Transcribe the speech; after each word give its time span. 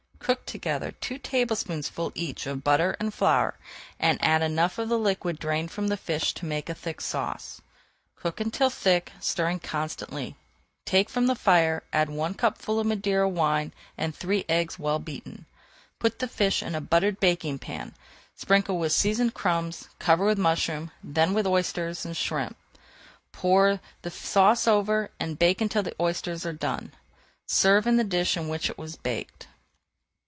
Cook 0.23 0.45
together 0.45 0.91
two 0.91 1.17
tablespoonfuls 1.17 2.13
each 2.15 2.45
of 2.45 2.63
butter 2.63 2.95
and 3.01 3.13
flour 3.13 3.57
and 3.99 4.23
add 4.23 4.41
enough 4.43 4.77
of 4.77 4.87
the 4.87 4.97
liquid 4.99 5.39
drained 5.39 5.71
from 5.71 5.87
the 5.89 5.97
fish 5.97 6.33
to 6.35 6.45
make 6.45 6.69
a 6.69 6.75
thick 6.75 7.01
sauce. 7.01 7.59
Cook 8.15 8.39
until 8.39 8.69
thick, 8.69 9.11
stirring 9.19 9.59
constantly, 9.59 10.37
take 10.85 11.09
from 11.09 11.25
the 11.25 11.35
fire, 11.35 11.83
add 11.91 12.09
one 12.09 12.33
cupful 12.35 12.79
of 12.79 12.85
Madeira 12.87 13.27
wine 13.27 13.73
and 13.97 14.15
three 14.15 14.45
eggs 14.47 14.77
well 14.79 14.99
beaten. 14.99 15.47
Put 15.99 16.19
the 16.19 16.29
fish 16.29 16.61
in 16.63 16.75
a 16.75 16.81
buttered 16.81 17.19
baking 17.19 17.57
pan, 17.59 17.93
sprinkle 18.35 18.77
with 18.77 18.93
seasoned 18.93 19.33
crumbs, 19.33 19.89
cover 19.99 20.23
with 20.23 20.37
mushrooms, 20.37 20.91
then 21.03 21.33
with 21.33 21.47
oysters 21.47 22.05
and 22.05 22.15
shrimps. 22.15 22.55
Pour 23.33 23.81
the 24.03 24.11
sauce 24.11 24.65
over 24.67 25.09
and 25.19 25.39
bake 25.39 25.59
until 25.59 25.83
the 25.83 25.95
oysters 25.99 26.45
are 26.45 26.53
done. 26.53 26.93
Serve 27.47 27.85
in 27.87 27.97
the 27.97 28.03
dish 28.05 28.37
in 28.37 28.47
which 28.47 28.69
it 28.69 28.77
was 28.77 28.95
baked. 28.95 29.47